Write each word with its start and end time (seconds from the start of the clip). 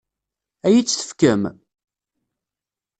Ad 0.65 0.71
iyi-tt-tefkem? 0.73 1.43